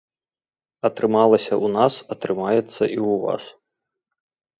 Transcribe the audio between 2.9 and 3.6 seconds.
ў вас.